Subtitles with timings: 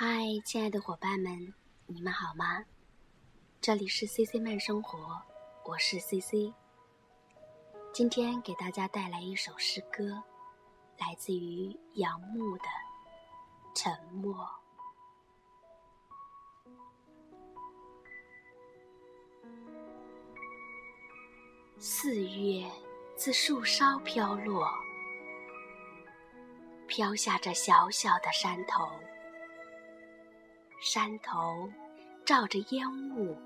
[0.00, 0.06] 嗨，
[0.44, 1.52] 亲爱的伙伴们，
[1.86, 2.64] 你们好吗？
[3.60, 5.20] 这里是 C C 慢生活，
[5.64, 6.54] 我是 C C。
[7.92, 10.22] 今天给大家带来一首诗歌，
[10.98, 12.64] 来自于杨牧的
[13.74, 14.36] 《沉默》。
[21.76, 22.70] 四月
[23.16, 24.70] 自树梢飘落，
[26.86, 28.88] 飘下这小小的山头。
[30.80, 31.68] 山头
[32.24, 33.36] 罩着烟雾，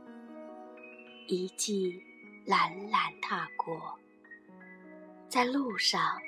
[1.29, 1.99] 一骑
[2.47, 3.99] 懒懒踏过，
[5.29, 6.21] 在路上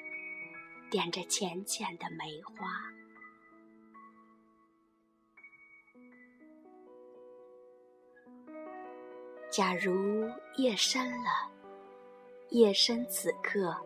[0.91, 2.81] 点着浅浅的梅花。
[9.51, 11.51] 假如夜深了，
[12.49, 13.77] 夜深此刻，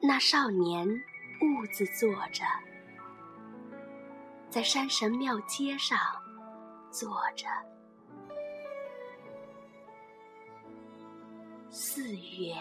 [0.00, 2.44] 那少年兀自坐着。
[4.52, 5.98] 在山神庙街上
[6.90, 7.46] 坐着，
[11.70, 12.54] 四月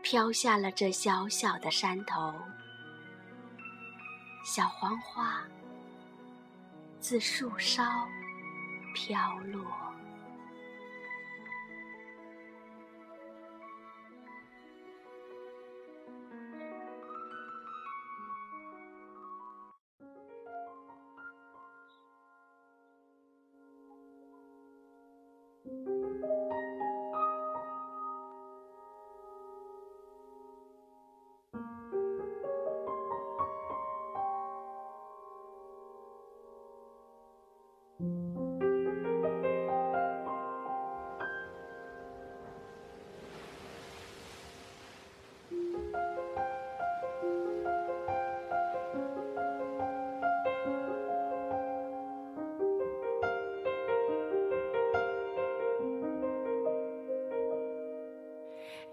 [0.00, 2.32] 飘下了这小小的山头，
[4.44, 5.42] 小黄花
[7.00, 7.82] 自树梢
[8.94, 9.87] 飘落。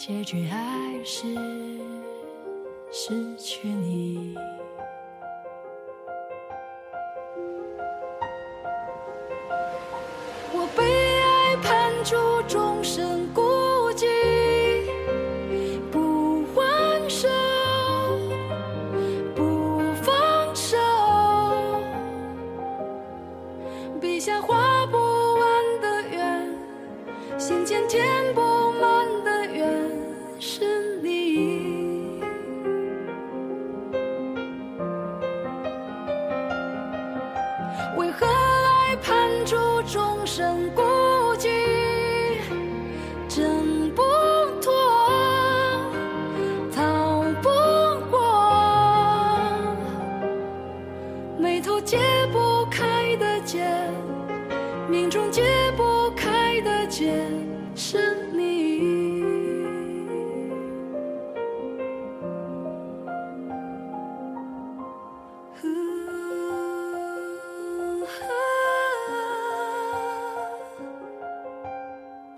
[0.00, 0.56] 结局还
[1.04, 1.26] 是
[2.90, 4.34] 失去你。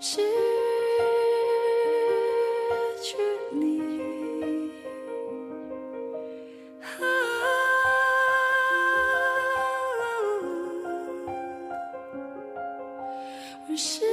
[0.05, 0.21] 失
[3.01, 3.15] 去
[3.53, 3.79] 你，
[13.77, 14.12] 失去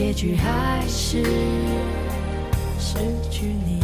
[0.00, 1.22] 结局还是
[2.78, 2.96] 失
[3.30, 3.78] 去你。